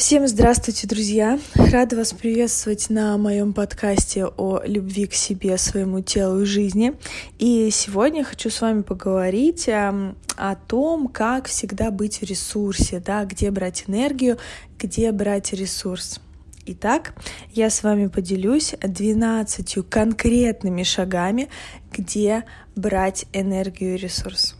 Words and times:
Всем 0.00 0.26
здравствуйте, 0.26 0.86
друзья! 0.86 1.38
Рада 1.54 1.94
вас 1.94 2.14
приветствовать 2.14 2.88
на 2.88 3.18
моем 3.18 3.52
подкасте 3.52 4.24
о 4.24 4.62
любви 4.64 5.04
к 5.06 5.12
себе, 5.12 5.58
своему 5.58 6.00
телу 6.00 6.40
и 6.40 6.46
жизни. 6.46 6.94
И 7.38 7.68
сегодня 7.70 8.24
хочу 8.24 8.48
с 8.48 8.62
вами 8.62 8.80
поговорить 8.80 9.68
о, 9.68 10.14
о 10.38 10.56
том, 10.56 11.06
как 11.06 11.48
всегда 11.48 11.90
быть 11.90 12.22
в 12.22 12.22
ресурсе, 12.22 12.98
да, 12.98 13.26
где 13.26 13.50
брать 13.50 13.84
энергию, 13.88 14.38
где 14.78 15.12
брать 15.12 15.52
ресурс. 15.52 16.18
Итак, 16.64 17.12
я 17.52 17.68
с 17.68 17.82
вами 17.82 18.06
поделюсь 18.06 18.74
12 18.80 19.86
конкретными 19.86 20.82
шагами, 20.82 21.50
где 21.92 22.44
брать 22.74 23.26
энергию 23.34 23.96
и 23.96 23.98
ресурс. 23.98 24.56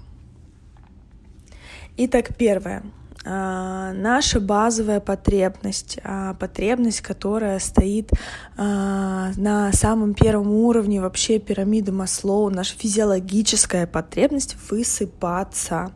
Итак, 1.96 2.36
первое. 2.36 2.82
А, 3.22 3.92
наша 3.92 4.40
базовая 4.40 4.98
потребность, 4.98 5.98
а, 6.02 6.32
потребность, 6.34 7.02
которая 7.02 7.58
стоит 7.58 8.10
а, 8.56 9.32
на 9.36 9.72
самом 9.72 10.14
первом 10.14 10.50
уровне 10.50 11.02
вообще 11.02 11.38
пирамиды 11.38 11.92
Маслоу, 11.92 12.48
наша 12.48 12.74
физиологическая 12.78 13.86
потребность 13.86 14.56
высыпаться. 14.70 15.92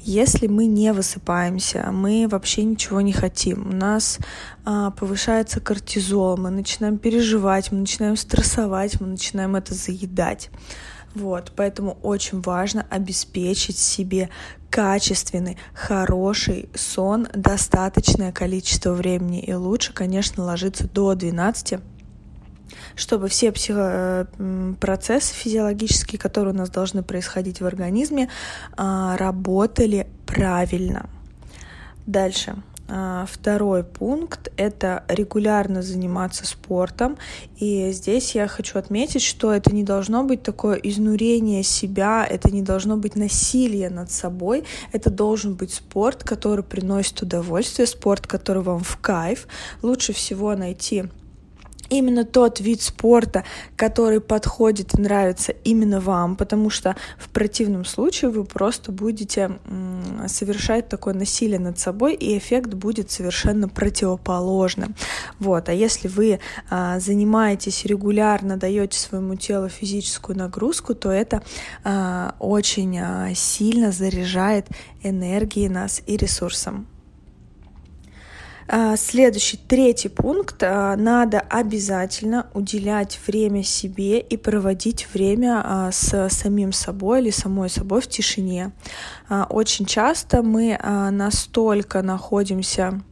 Если 0.00 0.48
мы 0.48 0.66
не 0.66 0.92
высыпаемся, 0.92 1.90
мы 1.92 2.28
вообще 2.30 2.64
ничего 2.64 3.00
не 3.00 3.12
хотим, 3.12 3.70
у 3.70 3.72
нас 3.72 4.18
повышается 4.64 5.60
кортизол, 5.60 6.36
мы 6.36 6.50
начинаем 6.50 6.98
переживать, 6.98 7.72
мы 7.72 7.78
начинаем 7.78 8.16
стрессовать, 8.16 9.00
мы 9.00 9.06
начинаем 9.06 9.56
это 9.56 9.74
заедать. 9.74 10.50
Вот, 11.16 11.52
поэтому 11.56 11.96
очень 12.02 12.42
важно 12.42 12.86
обеспечить 12.90 13.78
себе 13.78 14.28
качественный, 14.68 15.56
хороший 15.72 16.68
сон, 16.74 17.26
достаточное 17.32 18.32
количество 18.32 18.92
времени. 18.92 19.40
И 19.40 19.54
лучше, 19.54 19.94
конечно, 19.94 20.44
ложиться 20.44 20.86
до 20.86 21.14
12 21.14 21.80
чтобы 22.96 23.28
все 23.28 23.52
психо 23.52 24.26
э, 24.38 24.74
процессы 24.78 25.32
физиологические, 25.32 26.18
которые 26.18 26.52
у 26.52 26.56
нас 26.56 26.68
должны 26.68 27.02
происходить 27.02 27.60
в 27.60 27.66
организме, 27.66 28.28
а, 28.76 29.16
работали 29.16 30.08
правильно. 30.26 31.08
Дальше. 32.06 32.56
А, 32.88 33.26
второй 33.28 33.82
пункт— 33.82 34.52
это 34.56 35.04
регулярно 35.08 35.82
заниматься 35.82 36.46
спортом. 36.46 37.18
И 37.58 37.90
здесь 37.90 38.34
я 38.34 38.46
хочу 38.46 38.78
отметить, 38.78 39.22
что 39.22 39.52
это 39.52 39.74
не 39.74 39.82
должно 39.82 40.22
быть 40.22 40.42
такое 40.42 40.76
изнурение 40.76 41.62
себя, 41.62 42.26
это 42.28 42.50
не 42.50 42.62
должно 42.62 42.96
быть 42.96 43.16
насилие 43.16 43.90
над 43.90 44.10
собой, 44.10 44.64
это 44.92 45.10
должен 45.10 45.54
быть 45.54 45.72
спорт, 45.72 46.22
который 46.22 46.62
приносит 46.62 47.22
удовольствие, 47.22 47.86
спорт, 47.86 48.26
который 48.26 48.62
вам 48.62 48.80
в 48.80 48.98
кайф. 48.98 49.48
Лучше 49.82 50.12
всего 50.12 50.54
найти 50.54 51.04
именно 51.88 52.24
тот 52.24 52.60
вид 52.60 52.82
спорта, 52.82 53.44
который 53.76 54.20
подходит 54.20 54.94
и 54.94 55.00
нравится 55.00 55.52
именно 55.64 56.00
вам, 56.00 56.36
потому 56.36 56.70
что 56.70 56.96
в 57.18 57.28
противном 57.30 57.84
случае 57.84 58.30
вы 58.30 58.44
просто 58.44 58.92
будете 58.92 59.58
совершать 60.26 60.88
такое 60.88 61.14
насилие 61.14 61.58
над 61.58 61.78
собой, 61.78 62.14
и 62.14 62.36
эффект 62.38 62.74
будет 62.74 63.10
совершенно 63.10 63.68
противоположным. 63.68 64.94
Вот. 65.38 65.68
А 65.68 65.72
если 65.72 66.08
вы 66.08 66.40
а, 66.70 66.98
занимаетесь 67.00 67.84
регулярно, 67.84 68.56
даете 68.56 68.98
своему 68.98 69.36
телу 69.36 69.68
физическую 69.68 70.36
нагрузку, 70.36 70.94
то 70.94 71.10
это 71.10 71.42
а, 71.84 72.34
очень 72.38 72.98
а, 72.98 73.34
сильно 73.34 73.92
заряжает 73.92 74.66
энергией 75.02 75.68
нас 75.68 76.02
и 76.06 76.16
ресурсом. 76.16 76.86
А, 78.68 78.96
следующий, 78.96 79.56
третий 79.56 80.08
пункт. 80.08 80.62
А, 80.62 80.96
надо 80.96 81.40
обязательно 81.40 82.48
уделять 82.54 83.18
время 83.26 83.62
себе 83.62 84.18
и 84.18 84.36
проводить 84.36 85.08
время 85.12 85.62
а, 85.64 85.92
с 85.92 86.28
самим 86.30 86.72
собой 86.72 87.20
или 87.20 87.30
самой 87.30 87.70
собой 87.70 88.00
в 88.00 88.08
тишине. 88.08 88.72
Очень 89.50 89.86
часто 89.86 90.42
мы 90.42 90.78
настолько 90.82 92.02
находимся 92.02 93.02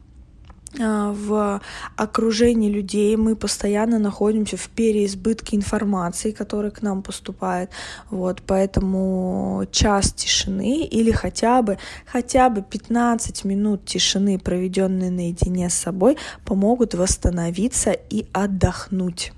в 0.79 1.61
окружении 1.95 2.69
людей, 2.69 3.15
мы 3.15 3.35
постоянно 3.35 3.99
находимся 3.99 4.57
в 4.57 4.69
переизбытке 4.69 5.57
информации, 5.57 6.31
которая 6.31 6.71
к 6.71 6.81
нам 6.81 7.01
поступает. 7.01 7.69
Вот, 8.09 8.41
поэтому 8.45 9.65
час 9.71 10.13
тишины 10.13 10.83
или 10.83 11.11
хотя 11.11 11.61
бы, 11.61 11.77
хотя 12.05 12.49
бы 12.49 12.61
15 12.61 13.45
минут 13.45 13.85
тишины, 13.85 14.39
проведенные 14.39 15.11
наедине 15.11 15.69
с 15.69 15.75
собой, 15.75 16.17
помогут 16.45 16.93
восстановиться 16.93 17.91
и 17.91 18.25
отдохнуть. 18.33 19.33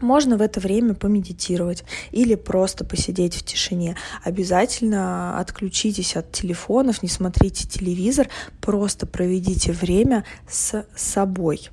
Можно 0.00 0.36
в 0.36 0.42
это 0.42 0.60
время 0.60 0.94
помедитировать 0.94 1.84
или 2.12 2.34
просто 2.34 2.84
посидеть 2.84 3.34
в 3.34 3.44
тишине. 3.44 3.96
Обязательно 4.22 5.38
отключитесь 5.38 6.16
от 6.16 6.32
телефонов, 6.32 7.02
не 7.02 7.08
смотрите 7.08 7.66
телевизор, 7.66 8.28
просто 8.60 9.06
проведите 9.06 9.72
время 9.72 10.24
с 10.48 10.84
собой. 10.94 11.70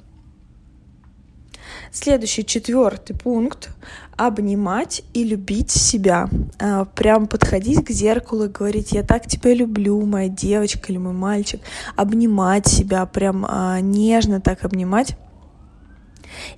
Следующий, 1.91 2.45
четвертый 2.45 3.15
пункт— 3.15 3.69
обнимать 4.17 5.03
и 5.13 5.23
любить 5.23 5.71
себя. 5.71 6.29
А, 6.59 6.85
прям 6.85 7.27
подходить 7.27 7.85
к 7.85 7.91
зеркалу 7.91 8.45
и 8.45 8.49
говорить 8.49 8.91
«я 8.93 9.03
так 9.03 9.27
тебя 9.27 9.53
люблю, 9.53 10.03
моя 10.05 10.29
девочка 10.29 10.91
или 10.91 10.97
мой 10.97 11.13
мальчик». 11.13 11.61
Обнимать 11.95 12.67
себя, 12.67 13.05
прям 13.05 13.45
а, 13.47 13.79
нежно 13.79 14.41
так 14.41 14.63
обнимать 14.63 15.17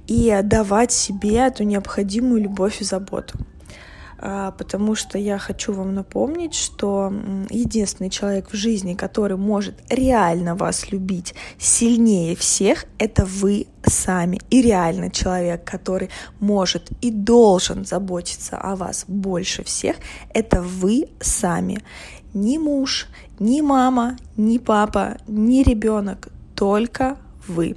и 0.08 0.40
давать 0.44 0.92
себе 0.92 1.36
эту 1.38 1.64
необходимую 1.64 2.42
любовь 2.42 2.82
и 2.82 2.84
заботу 2.84 3.38
а, 4.18 4.52
потому 4.52 4.96
что 4.96 5.18
я 5.18 5.38
хочу 5.38 5.74
вам 5.74 5.94
напомнить, 5.94 6.56
что 6.56 7.14
единственный 7.50 8.10
человек 8.10 8.50
в 8.52 8.56
жизни, 8.56 8.94
который 8.94 9.38
может 9.38 9.76
реально 9.90 10.56
вас 10.56 10.92
любить 10.92 11.36
сильнее 11.58 12.36
всех, 12.36 12.86
это 12.98 13.26
вы 13.26 13.68
сами. 13.86 14.40
И 14.50 14.62
реально 14.62 15.12
человек, 15.12 15.64
который 15.64 16.10
может 16.40 16.90
и 17.02 17.12
должен 17.12 17.86
заботиться 17.86 18.58
о 18.58 18.76
вас 18.76 19.06
больше 19.08 19.64
всех, 19.64 19.98
это 20.34 20.62
вы 20.62 21.10
сами. 21.20 21.84
Ни 22.34 22.58
муж, 22.58 23.08
ни 23.40 23.62
мама, 23.62 24.18
ни 24.38 24.58
папа, 24.58 25.18
ни 25.28 25.62
ребенок, 25.62 26.30
только 26.56 27.18
вы. 27.48 27.76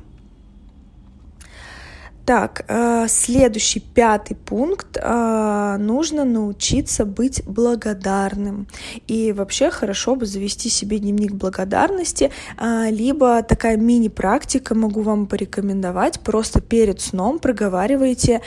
Так, 2.28 2.66
э, 2.68 3.06
следующий 3.08 3.80
пятый 3.80 4.34
пункт. 4.36 4.98
Э, 5.00 5.76
нужно 5.78 6.24
научиться 6.26 7.06
быть 7.06 7.42
благодарным. 7.46 8.66
И 9.06 9.32
вообще 9.32 9.70
хорошо 9.70 10.14
бы 10.14 10.26
завести 10.26 10.68
себе 10.68 10.98
дневник 10.98 11.32
благодарности, 11.32 12.30
э, 12.58 12.90
либо 12.90 13.42
такая 13.42 13.78
мини-практика 13.78 14.74
могу 14.74 15.00
вам 15.00 15.26
порекомендовать. 15.26 16.20
Просто 16.20 16.60
перед 16.60 17.00
сном 17.00 17.38
проговаривайте 17.38 18.42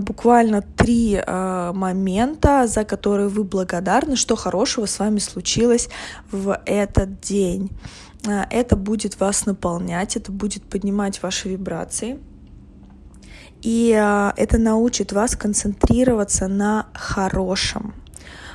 буквально 0.00 0.62
три 0.62 1.20
момента, 1.26 2.68
за 2.68 2.84
которые 2.84 3.28
вы 3.28 3.42
благодарны, 3.42 4.14
что 4.14 4.36
хорошего 4.36 4.86
с 4.86 5.00
вами 5.00 5.18
случилось 5.18 5.88
в 6.30 6.60
этот 6.64 7.20
день. 7.20 7.70
Это 8.50 8.76
будет 8.76 9.18
вас 9.20 9.46
наполнять, 9.46 10.16
это 10.16 10.30
будет 10.30 10.62
поднимать 10.62 11.22
ваши 11.22 11.48
вибрации. 11.48 12.18
И 13.62 13.92
а, 13.92 14.32
это 14.36 14.58
научит 14.58 15.12
вас 15.12 15.36
концентрироваться 15.36 16.48
на 16.48 16.86
хорошем. 16.94 17.94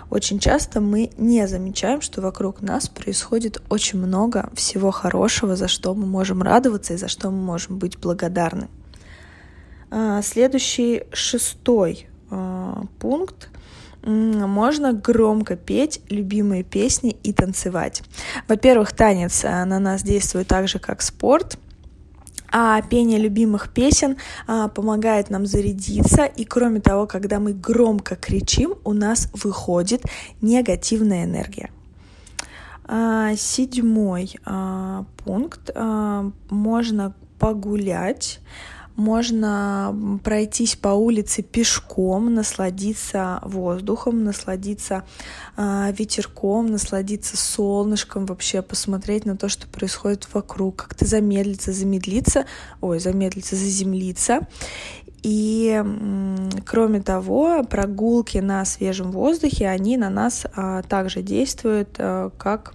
Очень 0.10 0.40
часто 0.40 0.82
мы 0.82 1.12
не 1.18 1.48
замечаем, 1.48 2.02
что 2.02 2.22
вокруг 2.22 2.62
нас 2.62 2.90
происходит 2.90 3.62
очень 3.70 4.00
много 4.00 4.50
всего 4.54 4.92
хорошего, 4.92 5.56
за 5.56 5.68
что 5.68 5.96
мы 5.96 6.06
можем 6.06 6.42
радоваться 6.42 6.94
и 6.94 6.98
за 6.98 7.08
что 7.08 7.32
мы 7.32 7.42
можем 7.42 7.78
быть 7.78 7.98
благодарны. 7.98 8.68
А, 9.90 10.22
следующий 10.22 11.04
шестой 11.12 12.08
а, 12.30 12.84
пункт 13.00 13.50
можно 14.04 14.94
громко 14.94 15.56
петь 15.56 16.02
любимые 16.10 16.64
песни 16.64 17.16
и 17.22 17.34
танцевать. 17.34 18.02
Во-первых, 18.48 18.94
танец 18.94 19.44
на 19.44 19.78
нас 19.78 20.02
действует 20.02 20.48
так 20.48 20.68
же, 20.68 20.80
как 20.80 21.02
спорт— 21.02 21.58
а 22.52 22.82
пение 22.82 23.20
любимых 23.20 23.70
песен 23.70 24.18
а, 24.48 24.68
помогает 24.68 25.30
нам 25.30 25.46
зарядиться, 25.46 26.26
и 26.26 26.46
кроме 26.46 26.82
того, 26.82 27.08
когда 27.08 27.40
мы 27.40 27.54
громко 27.54 28.16
кричим, 28.16 28.76
у 28.84 28.94
нас 28.94 29.30
выходит 29.34 30.04
негативная 30.42 31.24
энергия. 31.26 31.72
А, 32.86 33.36
седьмой 33.36 34.36
а, 34.44 35.06
пункт. 35.24 35.70
А, 35.74 36.30
можно 36.50 37.14
погулять 37.40 38.40
можно 38.96 40.20
пройтись 40.24 40.76
по 40.76 40.90
улице 40.90 41.42
пешком, 41.42 42.34
насладиться 42.34 43.40
воздухом, 43.44 44.24
насладиться 44.24 45.04
э, 45.58 45.94
ветерком, 45.98 46.68
насладиться 46.68 47.38
солнышком, 47.38 48.26
вообще 48.26 48.62
посмотреть 48.62 49.26
на 49.26 49.38
то, 49.38 49.50
что 49.50 49.68
происходит 49.68 50.28
вокруг, 50.34 50.76
как-то 50.76 51.06
замедлиться, 51.06 51.72
замедлиться, 51.72 52.46
ой, 52.82 53.00
замедлиться, 53.00 53.56
заземлиться. 53.56 54.48
И 55.24 55.84
кроме 56.66 57.02
того, 57.02 57.64
прогулки 57.64 58.40
на 58.40 58.66
свежем 58.66 59.12
воздухе, 59.12 59.68
они 59.68 59.98
на 59.98 60.10
нас 60.10 60.48
а, 60.56 60.82
также 60.82 61.22
действуют 61.22 61.96
а, 62.00 62.32
как 62.32 62.74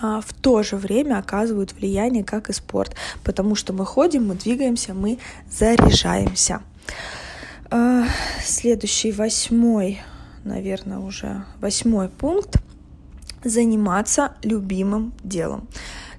в 0.00 0.32
то 0.32 0.62
же 0.62 0.76
время 0.76 1.18
оказывают 1.18 1.72
влияние, 1.72 2.24
как 2.24 2.50
и 2.50 2.52
спорт, 2.52 2.94
потому 3.24 3.54
что 3.54 3.72
мы 3.72 3.84
ходим, 3.84 4.28
мы 4.28 4.34
двигаемся, 4.34 4.94
мы 4.94 5.18
заряжаемся. 5.50 6.62
А, 7.70 8.04
следующий 8.42 9.12
восьмой, 9.12 10.00
наверное, 10.44 10.98
уже 10.98 11.44
восьмой 11.60 12.08
пункт— 12.08 12.56
заниматься 13.44 14.32
любимым 14.42 15.12
делом. 15.22 15.68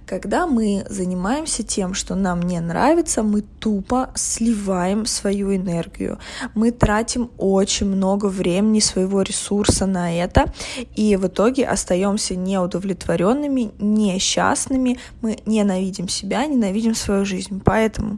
Когда 0.09 0.47
мы 0.47 0.87
занимаемся 0.89 1.61
тем, 1.61 1.93
что 1.93 2.15
нам 2.15 2.41
не 2.41 2.59
нравится, 2.59 3.21
мы 3.21 3.41
тупо 3.41 4.09
сливаем 4.15 5.05
свою 5.05 5.55
энергию. 5.55 6.17
Мы 6.55 6.71
тратим 6.71 7.29
очень 7.37 7.85
много 7.85 8.25
времени, 8.25 8.79
своего 8.79 9.21
ресурса 9.21 9.85
на 9.85 10.11
это, 10.11 10.51
и 10.95 11.15
в 11.15 11.27
итоге 11.27 11.67
остаемся 11.67 12.35
неудовлетворенными, 12.35 13.69
несчастными, 13.77 14.97
мы 15.21 15.37
ненавидим 15.45 16.09
себя, 16.09 16.47
ненавидим 16.47 16.95
свою 16.95 17.23
жизнь. 17.23 17.61
Поэтому 17.63 18.17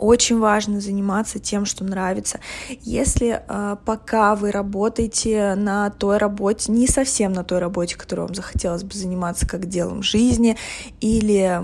очень 0.00 0.38
важно 0.38 0.80
заниматься 0.80 1.38
тем, 1.38 1.66
что 1.66 1.84
нравится. 1.84 2.40
Если 2.80 3.42
э, 3.46 3.76
пока 3.84 4.34
вы 4.34 4.50
работаете 4.50 5.54
на 5.54 5.90
той 5.90 6.16
работе, 6.16 6.72
не 6.72 6.86
совсем 6.86 7.32
на 7.32 7.44
той 7.44 7.58
работе, 7.58 7.96
которой 7.96 8.20
вам 8.20 8.34
захотелось 8.34 8.82
бы 8.82 8.94
заниматься 8.94 9.46
как 9.46 9.66
делом 9.66 10.02
жизни, 10.02 10.56
или, 11.00 11.60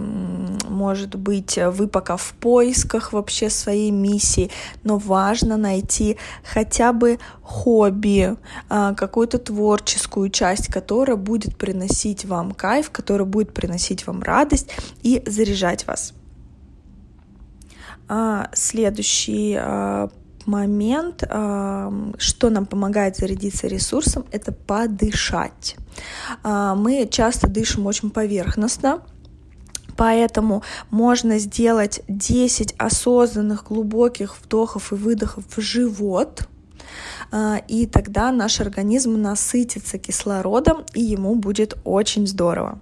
может 0.69 1.17
быть, 1.17 1.59
вы 1.59 1.88
пока 1.88 2.19
в 2.19 2.35
поисках 2.35 3.15
вообще 3.15 3.49
своей 3.49 3.91
миссии, 3.91 4.50
но 4.85 4.99
важно 4.99 5.56
найти 5.56 6.19
хотя 6.44 6.93
бы 6.93 7.19
хобби, 7.41 8.37
э, 8.69 8.94
какую-то 8.97 9.38
творческую 9.38 10.29
часть, 10.29 10.67
которая 10.67 11.17
будет 11.17 11.56
приносить 11.56 12.27
вам 12.27 12.53
кайф, 12.53 12.91
которая 12.91 13.27
будет 13.27 13.55
приносить 13.55 14.06
вам 14.06 14.23
радость 14.23 14.69
и 15.03 15.23
заряжать 15.25 15.87
вас. 15.87 16.12
А, 18.08 18.50
следующий 18.53 19.56
а, 19.58 20.11
момент, 20.44 21.25
а, 21.29 21.93
что 22.19 22.50
нам 22.50 22.67
помогает 22.67 23.17
зарядиться 23.17 23.67
ресурсом, 23.67 24.25
это 24.31 24.53
подышать. 24.53 25.76
Мы 26.44 27.08
часто 27.11 27.49
дышим 27.49 27.87
очень 27.87 28.11
поверхностно, 28.11 29.03
Поэтому 29.97 30.62
можно 30.91 31.38
сделать 31.38 32.03
10 32.06 32.75
осознанных 32.76 33.64
глубоких 33.64 34.37
вдохов 34.38 34.93
и 34.93 34.94
выдохов 34.94 35.44
в 35.49 35.59
живот, 35.59 36.47
и 37.67 37.88
тогда 37.91 38.31
наш 38.31 38.61
организм 38.61 39.23
насытится 39.23 39.97
кислородом, 39.97 40.85
и 40.93 41.00
ему 41.00 41.35
будет 41.37 41.79
очень 41.85 42.26
здорово. 42.26 42.79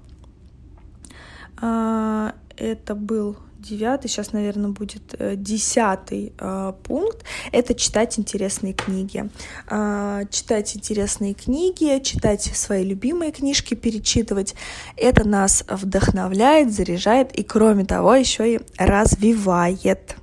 Это 1.56 2.94
был 2.96 3.36
девятый, 3.64 4.10
сейчас, 4.10 4.32
наверное, 4.32 4.70
будет 4.70 5.14
э, 5.18 5.34
десятый 5.36 6.32
э, 6.38 6.72
пункт, 6.84 7.24
это 7.52 7.74
читать 7.74 8.18
интересные 8.18 8.74
книги. 8.74 9.30
Э, 9.70 10.24
читать 10.30 10.76
интересные 10.76 11.34
книги, 11.34 12.00
читать 12.02 12.42
свои 12.42 12.84
любимые 12.84 13.32
книжки, 13.32 13.74
перечитывать. 13.74 14.54
Это 14.96 15.26
нас 15.26 15.64
вдохновляет, 15.68 16.72
заряжает 16.72 17.32
и, 17.32 17.42
кроме 17.42 17.84
того, 17.84 18.14
еще 18.14 18.54
и 18.54 18.60
развивает. 18.78 20.16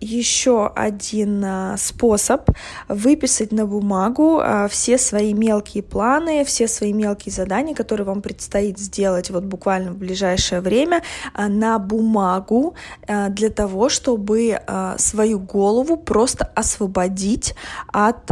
А, 0.00 0.04
еще 0.04 0.66
один 0.74 1.44
а, 1.44 1.76
способ 1.76 2.50
выписать 2.88 3.52
на 3.52 3.66
бумагу 3.66 4.40
а, 4.40 4.68
все 4.68 4.98
свои 4.98 5.34
мелкие 5.34 5.82
планы, 5.82 6.44
все 6.44 6.68
свои 6.68 6.92
мелкие 6.92 7.32
задания, 7.32 7.74
которые 7.74 8.06
вам 8.06 8.22
предстоит 8.22 8.78
сделать 8.78 9.30
вот 9.30 9.44
буквально 9.44 9.92
в 9.92 9.96
ближайшее 9.96 10.60
время 10.60 11.02
на 11.36 11.78
бумагу 11.78 12.74
для 13.06 13.50
того, 13.50 13.88
чтобы 13.88 14.60
свою 14.96 15.38
голову 15.38 15.96
просто 15.96 16.44
освободить 16.54 17.54
от 17.88 18.30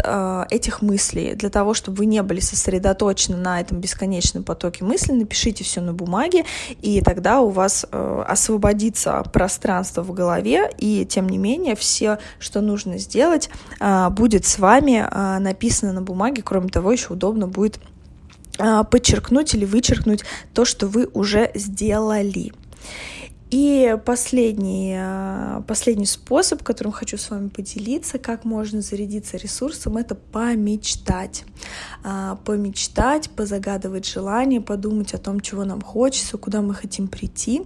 этих 0.51 0.83
мыслей, 0.83 1.35
для 1.35 1.51
того, 1.51 1.75
чтобы 1.75 1.99
вы 1.99 2.07
не 2.07 2.23
были 2.23 2.41
сосредоточены 2.41 3.37
на 3.37 3.61
этом 3.61 3.81
бесконечном 3.81 4.45
потоке 4.45 4.85
мыслей, 4.85 5.15
напишите 5.15 5.65
все 5.65 5.81
на 5.81 5.93
бумаге, 5.93 6.45
и 6.81 7.01
тогда 7.01 7.41
у 7.41 7.51
вас 7.51 7.87
освободится 7.91 9.23
пространство 9.33 10.03
в 10.03 10.13
голове, 10.13 10.71
и 10.79 11.05
тем 11.05 11.29
не 11.29 11.39
менее 11.39 11.58
все, 11.75 12.19
что 12.39 12.61
нужно 12.61 12.99
сделать, 12.99 13.51
а, 13.81 14.11
будет 14.11 14.45
с 14.45 14.59
вами 14.59 15.07
а, 15.09 15.39
написано 15.39 15.93
на 15.93 16.03
бумаге. 16.03 16.43
Кроме 16.43 16.69
того, 16.69 16.93
еще 16.93 17.13
удобно 17.13 17.47
будет 17.47 17.81
а, 18.59 18.85
подчеркнуть 18.85 19.55
или 19.55 19.65
вычеркнуть 19.65 20.25
то, 20.55 20.65
что 20.65 20.87
вы 20.87 21.09
уже 21.13 21.51
сделали. 21.55 22.53
И 23.51 23.97
последний, 24.05 24.95
э, 24.99 25.63
последний 25.67 26.05
способ, 26.05 26.63
которым 26.63 26.93
хочу 26.93 27.17
с 27.17 27.31
вами 27.31 27.49
поделиться, 27.49 28.19
как 28.19 28.45
можно 28.45 28.83
зарядиться 28.83 29.39
ресурсом, 29.39 29.97
это 29.97 30.15
помечтать. 30.15 31.45
А, 32.05 32.37
помечтать, 32.45 33.31
позагадывать 33.31 34.07
желания, 34.07 34.61
подумать 34.61 35.15
о 35.15 35.19
том, 35.19 35.41
чего 35.41 35.65
нам 35.65 35.81
хочется, 35.81 36.37
куда 36.37 36.61
мы 36.61 36.75
хотим 36.75 37.09
прийти. 37.09 37.63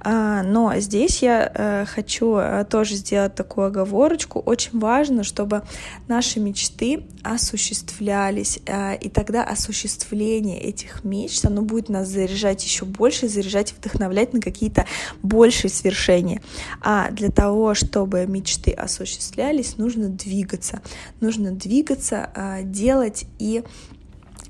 А, 0.00 0.42
но 0.42 0.72
здесь 0.76 1.22
я 1.22 1.50
э, 1.52 1.84
хочу 1.86 2.36
э, 2.36 2.64
тоже 2.68 2.94
сделать 2.94 3.34
такую 3.34 3.68
оговорочку. 3.68 4.40
Очень 4.40 4.78
важно, 4.78 5.24
чтобы 5.24 5.62
наши 6.06 6.38
мечты 6.38 7.06
осуществлялись, 7.22 8.58
и 9.00 9.08
тогда 9.08 9.44
осуществление 9.44 10.60
этих 10.60 11.04
мечт, 11.04 11.44
оно 11.46 11.62
будет 11.62 11.88
нас 11.88 12.08
заряжать 12.08 12.62
еще 12.62 12.84
больше, 12.84 13.28
заряжать 13.28 13.72
и 13.72 13.74
вдохновлять 13.74 14.34
на 14.34 14.40
какие-то 14.40 14.84
большие 15.24 15.70
свершения. 15.70 16.40
А 16.80 17.10
для 17.10 17.30
того, 17.30 17.74
чтобы 17.74 18.26
мечты 18.26 18.70
осуществлялись, 18.70 19.78
нужно 19.78 20.08
двигаться. 20.08 20.82
Нужно 21.20 21.50
двигаться, 21.50 22.30
а, 22.34 22.62
делать 22.62 23.24
и 23.38 23.64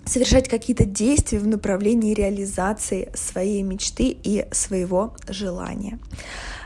совершать 0.04 0.48
какие-то 0.48 0.84
действия 0.84 1.38
в 1.38 1.46
направлении 1.46 2.12
реализации 2.12 3.08
своей 3.14 3.62
мечты 3.62 4.16
и 4.22 4.46
своего 4.50 5.16
желания. 5.28 5.98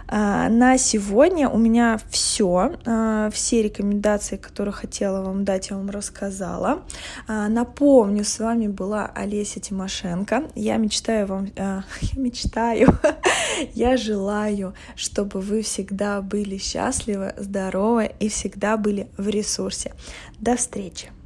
А, 0.08 0.48
на 0.48 0.78
сегодня 0.78 1.48
у 1.48 1.58
меня 1.58 2.00
все. 2.10 2.72
А, 2.86 3.30
все 3.30 3.62
рекомендации, 3.62 4.36
которые 4.36 4.72
хотела 4.72 5.22
вам 5.22 5.44
дать, 5.44 5.70
я 5.70 5.76
вам 5.76 5.90
рассказала. 5.90 6.82
А, 7.26 7.48
напомню, 7.48 8.24
с 8.24 8.38
вами 8.38 8.68
была 8.68 9.10
Олеся 9.14 9.60
Тимошенко. 9.60 10.44
Я 10.54 10.76
мечтаю 10.76 11.26
вам... 11.26 11.48
Я 11.56 11.84
мечтаю, 12.16 12.88
я 13.74 13.96
желаю, 13.96 14.74
чтобы 14.96 15.40
вы 15.40 15.62
всегда 15.62 16.22
были 16.22 16.56
счастливы, 16.58 17.34
здоровы 17.36 18.12
и 18.20 18.28
всегда 18.28 18.76
были 18.76 19.08
в 19.16 19.28
ресурсе. 19.28 19.94
До 20.38 20.56
встречи! 20.56 21.17